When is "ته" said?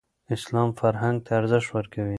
1.25-1.31